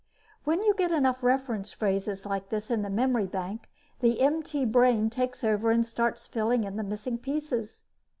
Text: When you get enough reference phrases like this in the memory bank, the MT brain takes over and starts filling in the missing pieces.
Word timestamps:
When 0.45 0.63
you 0.63 0.73
get 0.73 0.89
enough 0.91 1.21
reference 1.21 1.73
phrases 1.73 2.25
like 2.25 2.49
this 2.49 2.71
in 2.71 2.81
the 2.81 2.89
memory 2.89 3.27
bank, 3.27 3.69
the 3.99 4.19
MT 4.19 4.65
brain 4.65 5.11
takes 5.11 5.43
over 5.43 5.69
and 5.69 5.85
starts 5.85 6.25
filling 6.25 6.63
in 6.63 6.75
the 6.75 6.81
missing 6.83 7.19
pieces. 7.19 7.83